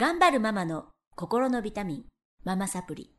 [0.00, 2.04] 頑張るママの心のビタミン、
[2.44, 3.10] ママサプリ。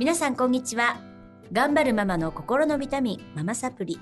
[0.00, 0.96] 皆さんこんにちは。
[1.52, 4.00] 頑張るママの心のビタミン、ママサプリ。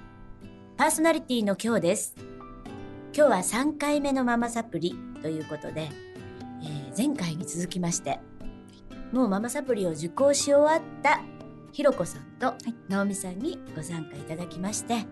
[0.79, 2.15] パーソナリティの今日です。
[3.15, 5.91] 今日は3回目のママサプリということで、
[6.63, 8.21] えー前回に続きまして、
[9.13, 11.21] もうママサプリを受講し終わった
[11.71, 12.55] ひろこさんと
[12.89, 15.05] 直美さんにご参加いただきまして、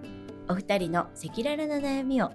[0.49, 2.33] お二人の赤裸々な悩みを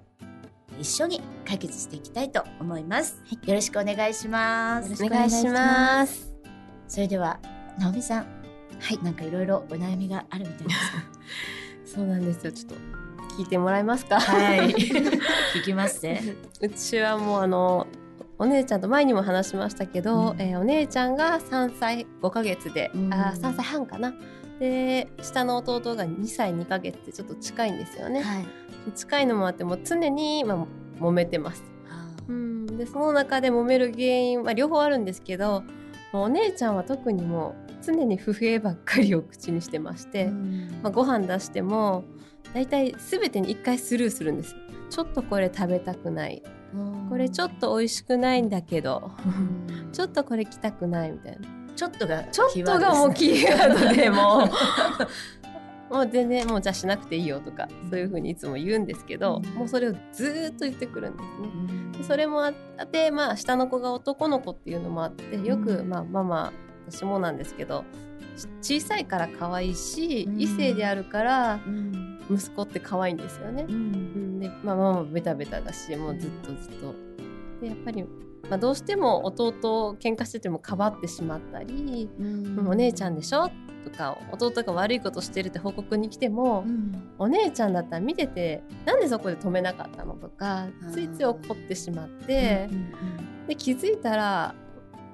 [0.79, 3.21] 一緒に解決していきたいと思います。
[3.45, 5.02] よろしくお願いします。
[5.02, 6.34] お願いします。
[6.89, 7.39] それでは
[7.80, 8.26] 直美さん、
[8.80, 10.73] はい、なんかいろいろお悩みがあるみたいで
[11.86, 11.94] す。
[11.95, 12.52] そうなんですよ。
[12.52, 12.75] ちょっと
[13.38, 14.20] 聞いてもらえますか？
[14.20, 14.59] はい、
[15.55, 16.36] 聞きますね。
[16.59, 17.88] うちはもうあの
[18.38, 24.14] お姉ちゃんと前にも話しましたけど、うんえーお姉ちゃんが3歳5ヶ月で、うんあー3歳半かな。
[24.59, 28.22] で下の弟が2歳2ヶ月でちょっと近いんですよね。
[28.22, 28.45] はい。
[28.95, 31.64] 近いのもあってもう常にまあ揉めてます。
[32.28, 35.64] うん、でその中で揉める原因は両方あるんですけど
[36.14, 40.80] お姉ちゃんは特にもう常に不平ばっかりを口にしてまして、うん。
[40.84, 42.04] まあ、ご飯出しても
[42.54, 44.56] 大体全てに一回スルーするんです。
[44.89, 46.44] ちょっとこれ食べたくない。
[47.09, 49.92] これちょっと美味しくないんだけどうん。
[49.92, 51.48] ちょっとこれ着たくないみたいな。
[51.76, 54.44] ちょっとがちょっとがもうキーワードでも。
[54.44, 54.50] う
[55.89, 59.53] もう全然もうじゃあしなくていいよとかそういうふうにいつも言うんですけど、うん。
[59.53, 62.03] もうそれをずーっと言ってくるんですね。
[62.03, 62.53] それもあっ
[62.88, 65.89] て、まあ、下の子が男の子っていうのもあってよく、うん。
[65.89, 66.53] まあ、ママ
[66.89, 67.83] 私もなんですけど
[68.61, 70.41] ち小さいから可愛いし、うん。
[70.41, 72.19] 異性であるからうん。
[72.30, 73.65] 息子って可愛いんですよね。
[74.39, 76.93] で、まあ、ママもベタベタだしもうずっとずっと。
[77.61, 78.05] でやっぱり、
[78.50, 83.50] まあ、どうしても弟喧嘩しててもかばってしまったり「うんお姉ちゃんでしょ?」
[83.84, 90.14] とか弟が悪いことしてるって報告に来ても、うんお姉ちゃんだったら見ててなんでそこで止めなかったの？
[90.16, 94.54] とかうんついつい怒ってしまってう、んで気づいたら、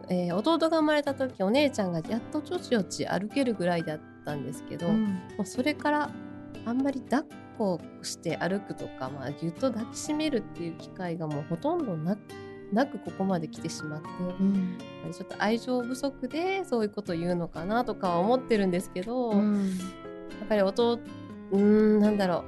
[0.09, 5.03] えー弟が生まれた時お姉ちゃんがやっとちょちよち歩けるぐらいだったんですけど、うん。
[5.05, 6.09] もうそれから
[6.65, 7.23] あんまり抱っ
[7.57, 12.17] こして歩くとか、まあ、ぎゅっと抱きしめるっていう機会がもうほとんどな
[12.73, 14.07] なくここまで来てしまって。
[14.39, 14.77] うん。
[15.11, 19.65] ちょっと愛情不足でそういうことを言うのかなとかは思ってるんですけど、やうん。
[19.65, 20.99] っぱり弟
[21.51, 22.43] うーんなんだろう。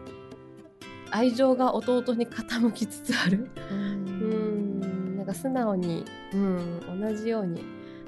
[1.11, 3.47] 愛情が弟に傾きつつある。
[3.71, 6.03] ううんんなんか素直に、
[6.33, 7.63] うん、同じように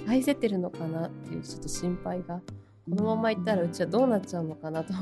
[0.08, 2.42] 愛せてるのかなっていうちょっと心配が
[2.90, 4.94] このままいったらうちはどうなっちゃうのかなと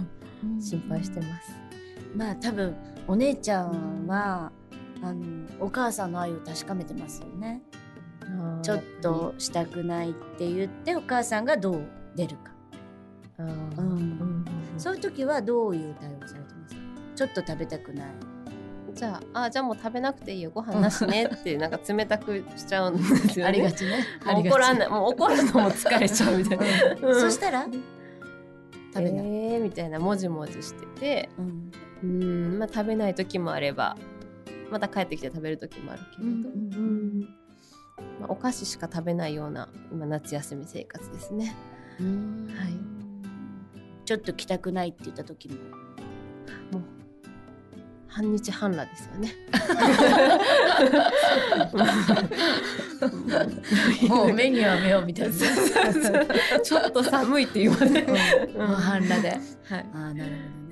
[0.59, 1.51] 心配してます。
[2.15, 2.75] まあ多分
[3.07, 4.51] お姉ちゃんは
[5.01, 5.22] あの
[5.59, 7.61] お母さんの愛を確かめてますよね。
[8.63, 11.81] ちょっとしたくないって言ってお母さんがどう
[12.16, 12.51] 出るか。
[13.39, 14.45] うんうん
[14.78, 16.75] そういう時はどういう対応されてます？
[16.75, 16.81] か
[17.16, 18.07] ちょっと食べたくない。
[18.94, 23.50] じゃああじゃあもう食べなくていいよご飯なしね ってなんか冷たくしちゃうんですよね。
[23.50, 24.03] ありがちね。
[24.25, 26.66] 怒らないもう怒るのも疲れちゃうみたいな。
[27.09, 27.66] うんそしたら？
[28.94, 29.25] 食べない。
[29.25, 31.72] えーみたいなもじもじしててうん
[32.03, 33.97] うんまあ食べない時もあれば
[34.71, 36.43] また帰ってきて食べる時もあるけれど、うん
[36.73, 37.19] うん
[38.19, 41.55] まあ、お菓子しか食べないような今夏休み生活ですね。
[41.99, 42.95] うんはい
[44.05, 45.55] ちょっと着たくないって言った時も。
[46.71, 46.81] もう
[48.07, 49.33] 半日半裸ですよね。
[54.07, 55.33] もう目には目をみたいな。
[56.63, 58.03] ちょっと寒いって言われて。
[58.03, 58.13] も
[58.63, 59.29] う半裸で。
[59.31, 59.39] はい。
[59.71, 60.64] ああなるほどね。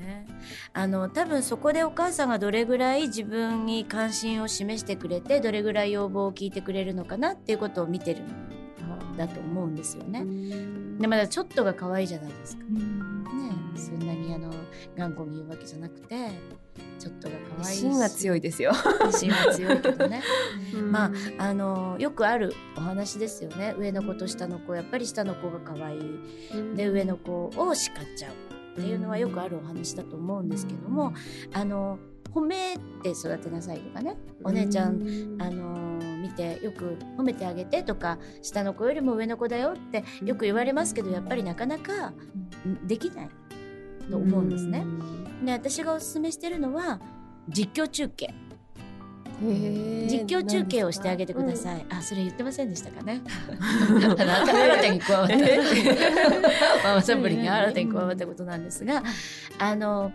[0.76, 10.26] あの多分そこでお母さんがどれぐらい自分に関心を示してくれてどれぐらい要望を聞いてくれるのかなっていうことを見てるんだと思うんですよね。
[11.00, 12.64] でまだちょっとが可愛いじゃないですか。
[12.64, 12.70] ね
[13.76, 14.52] えそんなにあの
[14.98, 16.32] 頑固に言うわけじゃなくて
[16.98, 18.72] ちょっとが可愛いし芯は強いですよ。
[19.12, 20.24] 芯は強いけどね。
[20.90, 26.20] まあうんあのよくあるお話ですよね上の子と下の子やっぱり下の子が可愛い
[26.76, 31.14] で上の子を叱っちゃうっていうのはよくあるお話だと思うんですけども、
[31.54, 32.00] あの
[32.34, 42.14] 褒めて育てなさいとかねお姉ちゃん、あの見てよく褒めてあげてとか下の子よりも上の子だよってよく言われますけどやっぱりなかなか
[42.88, 43.30] できない
[44.10, 44.86] と思うんですね。
[45.46, 47.00] で私がおすすめしてるのは
[47.50, 48.34] 実況中継
[49.44, 51.86] 実況中継をしてあげてください。
[51.90, 53.22] あ、それ言ってませんでしたかね。
[54.00, 55.36] 新たに加わ った。
[56.88, 59.04] ママサプリに新たに加わったことなんですが、
[59.60, 60.12] あの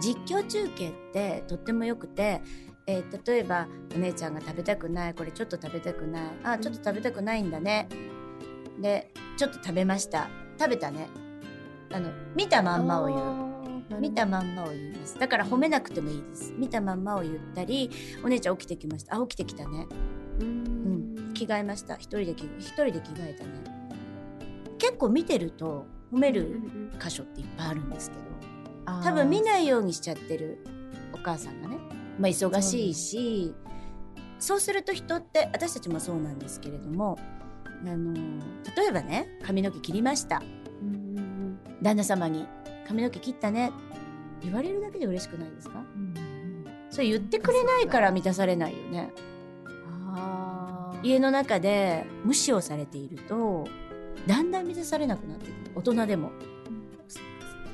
[0.00, 2.40] 実況中継ってとってもよくて、
[2.86, 7.88] えー例えばお姉ちゃんが食べたくないこれちょっと食べたくないあちょっと食べたくないんだね。
[8.80, 10.28] でちょっと食べました。
[10.58, 11.08] 食べたね。
[11.92, 13.47] あの見たまんまを言う
[14.00, 15.18] 見たまんまを言います。
[15.18, 16.52] だから褒めなくてもいいです。
[16.56, 17.90] 見たまんまを言ったり
[18.22, 19.16] お姉ちゃん起きてきました。
[19.16, 19.86] あ起きてきたね。
[20.40, 21.32] うん。
[21.34, 21.94] 着替えました。
[21.94, 23.78] 一人で着一人で着替えたね。
[24.78, 26.60] 結構見てると褒める
[26.98, 28.22] 箇所っていっぱいあるんですけど
[29.02, 30.64] 多分見ないようにしちゃってる
[31.12, 31.76] お母さんがね、
[32.18, 33.54] まあ、忙しいし
[34.38, 37.18] そうすると人って私たちもそうなんですけれども
[37.84, 38.14] あの
[38.76, 40.42] 例えばね髪の毛切りました、
[41.82, 42.46] 旦那様に
[42.88, 43.72] 「髪の毛切ったね」
[44.42, 45.82] 言われるだけで嬉しくないですか、
[46.90, 49.12] それ言ってくれないから満たされないよね。
[51.02, 53.66] 家の中で無視をされていると
[54.26, 56.30] だんだん満たされなくなってくる大人でも。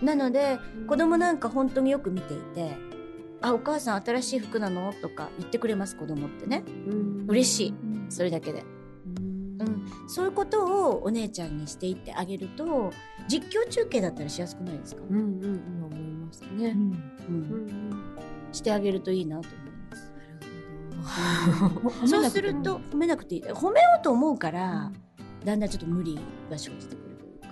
[0.02, 2.76] なので子供なんか本当によく見ていて
[3.40, 6.64] 「あお母さん新しい服なの?」とか言ってくれます子供ってね。
[7.26, 7.74] 嬉しい
[8.08, 8.64] それだけで。
[9.64, 12.92] うん、そういうことをお姉ちゃんにしていってあげると
[13.28, 16.92] 実況中継だったらしやすくないですか、うんうん、今思いましたね、うん。
[17.28, 18.04] うん。
[18.52, 19.70] してあげるといいなと思い
[20.96, 22.08] ます。
[22.08, 23.42] そうすると褒めなくていい。
[23.42, 24.92] 褒めようと思うから、
[25.44, 26.18] だんだんちょっと無理
[26.50, 27.48] が生じてくるというか、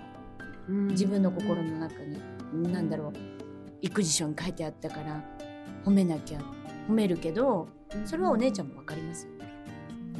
[0.93, 2.19] 自分の心の中に
[2.53, 3.13] 何だろう
[3.81, 5.23] 育児書に書いてあったから
[5.85, 6.39] 褒めなきゃ
[6.89, 7.69] 褒めるけど
[8.05, 9.33] それはお姉ちゃんも分かりますよ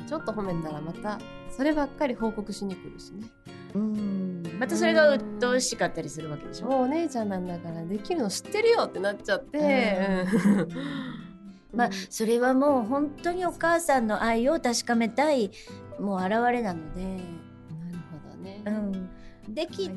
[0.07, 1.19] ちょっと褒めたらまた
[1.57, 3.27] そればっかり報告しに来るしね。
[3.75, 6.67] うんまたそれが鬱陶しかったりするわけでしょ。
[6.67, 10.27] もうお姉ちゃんなんだからできるの知ってるよってなっちゃって。
[11.75, 15.51] まあそれはもう本当にお母さんの愛を確かめたい
[15.99, 17.03] もう現れなので。
[17.05, 17.23] なる
[18.11, 18.63] ほどね。
[18.67, 19.09] うん。
[19.49, 19.97] できる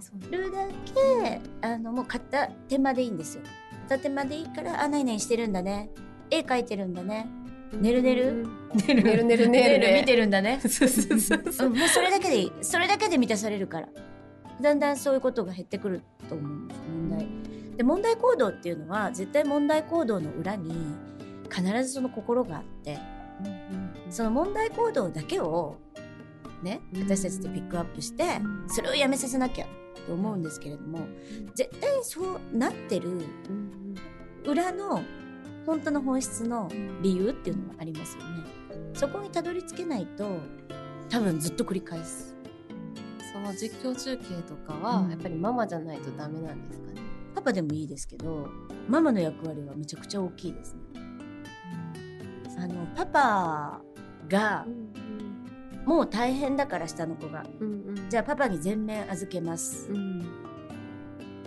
[0.52, 3.44] だけ、あのもう片手間でいいんですよ。
[3.88, 5.92] 片手間でいいからあ何々してるんだね。
[6.32, 7.28] 絵描いてるんだね。
[7.80, 8.48] 寝る寝る？
[8.88, 9.24] 寝る寝る。
[9.24, 10.60] 寝る寝る見てるんだね。
[10.62, 12.52] そうそうそうもうそれだけでいい。
[12.62, 13.88] それだけで満たされるから。
[14.62, 17.28] だんだんそういうことが減ってくると思うんです問題。
[17.78, 20.74] で問題行動っていうのは絶対問題行動の裏に
[21.54, 22.98] 必ずその心があって、
[24.10, 25.76] その問題行動だけを
[26.64, 28.24] ね私たちでピックアップして、
[28.68, 29.68] それをやめさせなきゃ
[30.08, 31.00] と思うんですけれども、
[31.54, 33.26] 絶対そうなってる
[34.46, 35.02] 裏の
[35.66, 36.70] 本当の本質の
[37.02, 38.44] 理由っていうのがありますよね。
[38.94, 40.38] そこにたどり着けないと
[41.10, 42.36] 多分ずっと繰り返す。
[43.34, 47.02] その実況中継とかは、やっぱりママじゃないとダメなんですかね？
[47.36, 48.48] パパでもいいですけど
[48.88, 50.80] ママの役割はめちゃくちゃ大きいですね。
[52.58, 53.82] あのパパ
[54.30, 54.66] が、
[55.86, 60.24] もう大変だから下の子が、うんうん、じゃあパパに全面預けます、うん、っ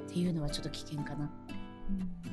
[0.06, 1.30] ていうのはちょっと危険かな。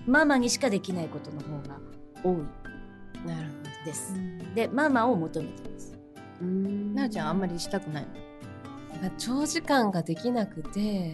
[0.07, 1.79] ママにしかできないことの方が
[2.23, 3.85] 多いなるほど。
[3.85, 4.13] です。
[4.53, 5.95] でママを求めてます。
[6.41, 8.03] なおちゃんあんまりしたくない
[9.01, 9.09] の？
[9.17, 11.13] 長時間ができなくて、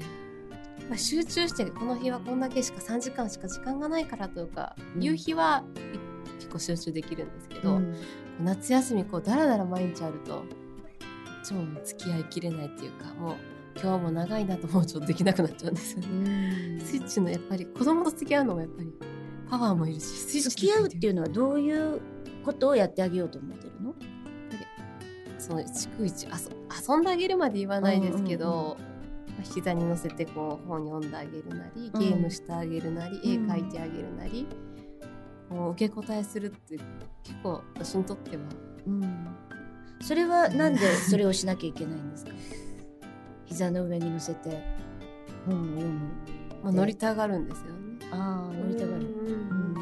[0.89, 5.63] まあ、集中してこの日はこんだけしか3時間しか時間がないからというか、うん、夕日は
[6.39, 7.95] 結構集中できるんですけど、うん、
[8.41, 10.43] 夏休みこうだらだら毎日あると
[11.43, 13.35] 超付き合いきれないっていうかもう
[13.81, 16.79] 今日も長いなと思うとできなくなっちゃうんですよね。
[16.83, 18.93] スイッチのやっぱり子供と付き合うのもやっぱり
[19.49, 21.99] パワーもいるしスイッチ付き合うっていうのはどういう
[22.45, 23.95] ことをやってあげようと思ってるの？
[25.39, 28.77] その逐一遊んであげるまで言わないですけど、
[29.27, 34.47] うんうん、膝に乗せてこう本読んであげるなりゲームしてあげるなり、うん、絵描いてあげるなり、
[35.49, 36.77] もう受け答えするって
[37.23, 38.43] 結構私にとっては、
[38.85, 39.27] うん、
[40.01, 42.31] それはなんでそれをしなきゃいけないんですか？
[43.51, 44.81] 膝の上に乗せて。
[45.45, 45.99] 本を読む、
[46.63, 48.07] まあ、乗りたがるんですよね。
[48.11, 49.75] ああ乗りたがる、うん、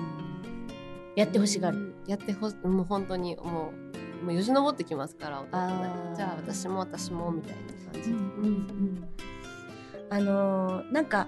[1.16, 3.72] やってほしがる、やってほもう本当にも
[4.22, 9.10] うもうよじ登ってきますからあじゃあ私も私もみたいな感じ、うんうんうん、
[10.10, 11.28] あのー、なんか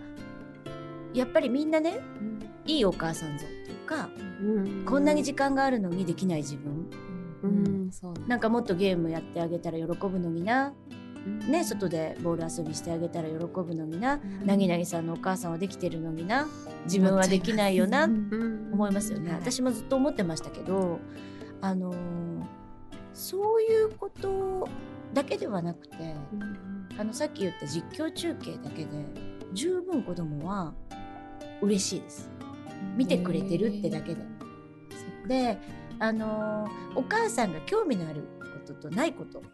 [1.13, 4.09] やっぱりみんなね、うん、いいお母さん像っていうか、
[4.41, 6.89] うんうん、こんなに時間があるのにできない自分、
[7.43, 10.73] うん、そうなんかもっとゲームやってあげたら喜ぶのにな
[11.47, 16.47] ね、外でボール遊びしてあげたら喜ぶのにな、うん、なぎなぎさんのお母さんはできてるのにな。
[16.85, 20.99] 自分はできないよな、思いますよね、私もずっと思ってましたけど
[21.61, 21.95] あのー、
[23.13, 24.67] そういうこと
[25.13, 25.97] だけではなくて、
[26.33, 28.87] うん、あのさっき言った実況中継だけで
[29.53, 30.73] 十分子供は
[31.61, 32.29] 嬉しいです。
[32.97, 34.21] 見てくれてるってだけで。
[35.27, 35.57] で
[35.99, 38.23] あのー、お母さんが興味のある
[38.65, 39.45] こととないこと、うん、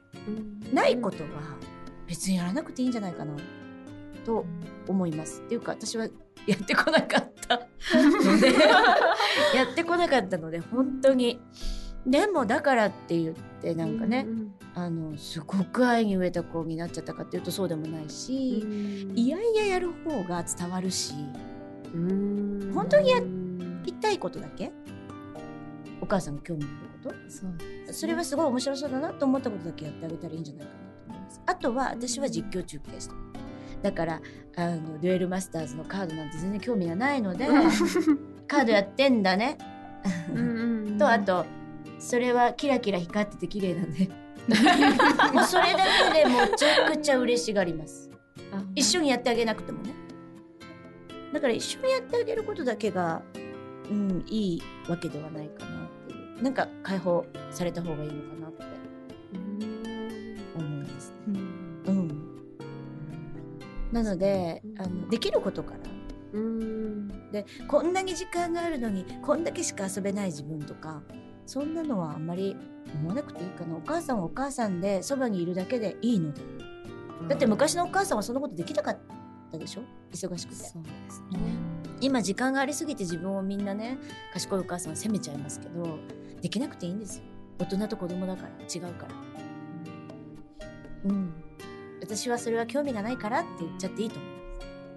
[0.74, 1.30] ないことは
[2.08, 3.36] 別にやらなくていいんじゃないかな
[4.26, 4.46] と
[4.88, 5.42] 思います。
[5.42, 6.08] っていうか私は
[6.46, 7.68] やってこなかった。
[7.94, 8.54] の で
[9.56, 11.40] やってこなかったので本当に。
[12.06, 21.16] でもだからって言ってなんかね、うんうん、あのすごく愛に飢えた子になっちゃったかっていうとそうでもないし、うん、いやいややる方が伝わるし、
[21.94, 22.72] ううん。
[22.74, 24.72] 本当にやうん言いたいことだけ
[26.08, 26.74] お母さんが興味ある
[27.04, 27.16] こと？
[27.30, 31.42] そうねそれはすごい面白そうだなと思ったことだけやってあげたらいいんじゃないかなと思います。
[31.46, 33.20] あとは私は実況中継してる
[33.84, 34.22] だから
[34.56, 37.46] あのデュエルマスターズのカードなんて全然興味がないので
[38.48, 39.58] カードやってんだね。
[40.98, 41.46] とあと
[42.00, 44.10] それはキラキラ光ってて綺麗なんで
[45.34, 45.80] もうそれだ
[46.14, 48.10] けでめちゃくちゃ嬉しがります。
[48.54, 49.94] あ一緒にやってあげなくてもね。
[51.34, 53.22] だから一緒にやってあげることだけが、
[53.92, 55.87] うん、いいわけではないかな。
[56.42, 58.64] なんか解放された方がいいのかなって
[59.34, 61.40] うん思いますね。
[61.88, 62.28] うんうん。
[63.92, 65.80] なのでう、んあのできることから。
[66.34, 71.02] うんで、こんなに時間があるのに、こんだけしか遊べない自分とか、
[71.46, 72.56] そんなのはあんまり
[72.94, 73.76] 思わなくていいかな。
[73.76, 76.42] お母さんはお母さんでそばにいるだけでいいので。
[77.28, 78.98] だって昔のお母さんはそのことできなかっ
[79.52, 79.82] たでしょ？
[80.12, 80.56] 忙しくて。
[80.56, 81.40] そうですね
[82.00, 83.98] 今時間がありすぎて自分をみんなね
[84.32, 85.98] 賢いお母さんは責めちゃいますけど
[86.42, 87.24] できなくていいんですよ。
[87.60, 89.16] 大人と子供だから違うから。
[91.06, 91.34] うん。
[92.02, 94.28] 私はそれは興味がないからって言っちゃっていいと思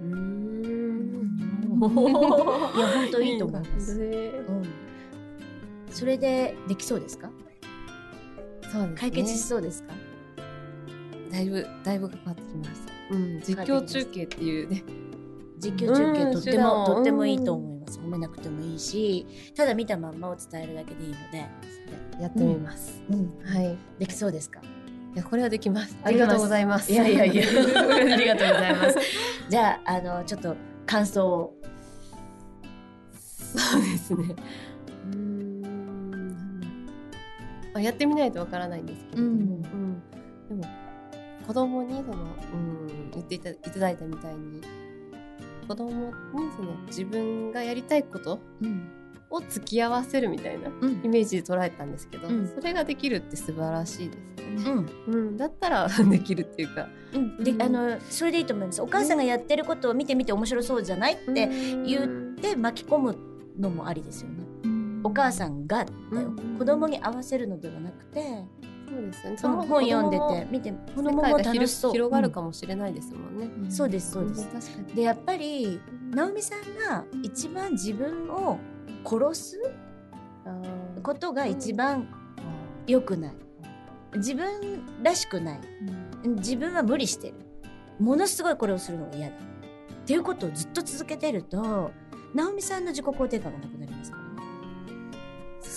[0.00, 0.04] う。
[0.04, 1.10] うん。
[1.80, 3.96] いや本当いいと思います。
[3.98, 4.06] ね。
[4.48, 4.62] うん。
[5.90, 7.30] それでできそうですか？
[8.70, 8.94] そうですね。
[8.96, 9.92] 解決しそうですか、
[11.32, 12.92] だいぶだいぶ関わってきました。
[13.14, 14.84] うん、実況中継っていうね。
[15.58, 21.48] 実況中継うんとっても、とってもいいと思います褒めなくてもいいしただ見たまんまを伝えるだけでいいので、
[22.20, 23.02] やってみます。
[23.10, 23.76] うん、はい。
[23.98, 24.60] できそうですか
[25.14, 25.96] いやこれはできます。
[26.04, 26.92] ありがとうございます。
[26.92, 28.98] いやいやいや、ありがとうございます。
[29.48, 30.56] じゃあ、あの、ちょっと
[30.86, 31.54] 感想を。
[33.56, 34.36] そうですね。
[35.12, 35.40] うん。
[37.74, 40.02] あやってみないとわからないんですけれども、うんうん
[40.48, 40.64] でも
[41.46, 44.60] 子供にその、うん、言っていたいただいたみたいに
[45.70, 48.90] 子供にその自分がやりたいことうん。
[49.30, 54.16] を付き合わせるみたいなうんイメージで捉えたんですけど、うんそれができるって素晴らしいで
[54.58, 54.90] すよね。
[55.06, 55.14] うん。
[55.14, 56.88] うん、だったら できるっていうか。
[57.38, 58.82] で、うんあの、それでいいと思います。
[58.82, 61.48] お母さんがやってることを見てみて面白そうじゃないって
[61.86, 63.16] 言って巻き込む
[63.56, 64.44] のもありですよね。
[65.04, 68.44] お母さんがうん子供に合わせるのではなくて、
[68.90, 69.36] そうですよね。
[69.38, 71.92] その本読んでて見て、子供も楽しそう。
[71.92, 73.46] 広がるかもしれないですもんね。
[73.46, 74.46] うんそうです、そうです。
[74.46, 74.94] ん確かに。
[74.94, 75.80] で、やっぱり、
[76.10, 78.58] 直美さんが一番自分を
[79.04, 79.60] 殺す
[81.02, 82.08] ことが一番
[82.86, 83.34] 良くない。
[84.16, 85.60] 自分らしくない。
[86.24, 87.34] 自分は無理してる。
[88.00, 89.36] ものすごいこれをするのが嫌だ。
[89.36, 89.38] っ
[90.04, 91.92] ていうことをずっと続けてると、
[92.34, 94.12] 直美さんの自己肯定感がなくなります。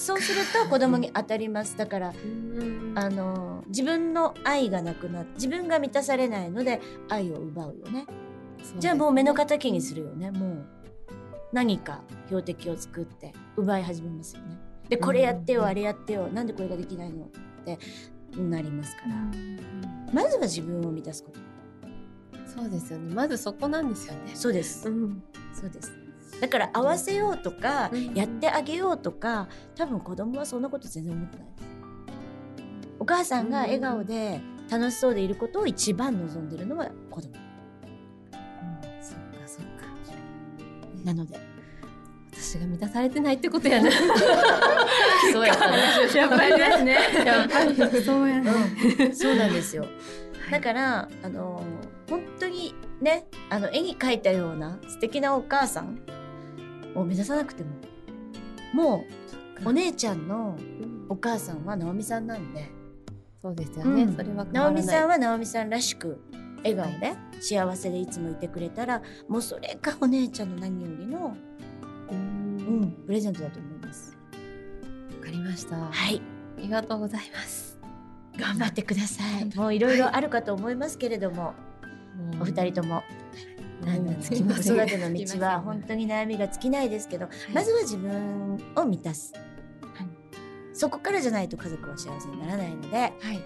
[0.03, 1.77] そうすると子供に当たります。
[1.77, 8.05] だから、うんあの、自分の愛がなくなって、自分が満たされないので愛を奪うよね。
[8.79, 10.29] じゃあもう目の敵にするよね。
[10.31, 10.65] もう
[11.53, 14.57] 何か標的を作って奪い始めますよね。
[14.89, 17.27] で、これやってよ、うんあれやってよ、なんでこれができないのっ
[17.63, 17.79] て
[18.37, 19.15] なりますから。
[20.11, 21.39] まずは自分を満たすこと。
[22.45, 23.15] そうですよね。
[23.15, 24.31] まずそこなんですよね。
[24.35, 24.89] そうです。
[24.89, 25.23] ん。
[25.53, 26.02] そうです。
[26.41, 31.63] だから合わせようとか、うんやってあげようとか、多分子供はそんなこと全然思ってないです。
[32.99, 37.33] お母さんが笑顔で楽しそうでいることを一番望んでるのは子供。
[39.01, 39.85] そっかそっか。
[41.03, 41.53] なので。
[42.35, 43.89] 私が満たされてないってことやな。
[45.31, 45.77] そうやったね。
[46.15, 46.97] やっぱりですね。
[47.25, 49.85] やっぱりそうやうん、そうなんですよ。
[50.51, 51.63] だから、あの
[52.09, 55.99] 本当にね、あの絵に描いたような素敵なお母さん
[56.95, 57.69] を目指さなくても、
[58.73, 59.05] も
[59.63, 60.57] うお姉ちゃんの
[61.09, 62.69] お母さんは直美さんなんで、
[63.41, 64.03] そうですよね。
[64.03, 64.73] うんそれは直。
[64.73, 66.19] 美さんは直美さんらしく
[66.57, 71.35] 笑顔で幸せでいつもいてくれたら、もうそれがお姉ちゃんの何よりの、
[72.09, 74.17] ううんん、プレゼントだと思います。
[75.19, 75.77] わかりました。
[75.77, 76.21] あはい、
[76.57, 77.77] りがとうございます。
[78.37, 79.45] 頑張ってください。
[79.55, 81.53] もういろいろあるかと思いますけれども、
[82.41, 83.03] お二人とも。
[83.87, 84.75] あのつきま子せん。
[84.75, 89.33] 育ての道は本当に悩みが尽きないですけど、まずは自分を満たす、
[90.73, 93.11] そこからじゃないと家族は幸せにならないのではい。
[93.11, 93.41] はい。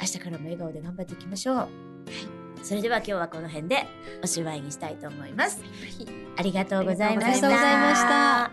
[0.00, 1.68] 明日からも笑顔で頑張っていきましょう、
[2.62, 3.86] それでは今日はこの辺で
[4.22, 5.60] おしまいにしたいと思います。
[6.36, 7.28] ありがとうございました。
[7.28, 8.52] ありがとうございました。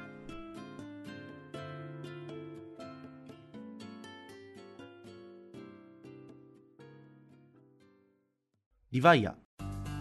[8.92, 9.36] リヴァイア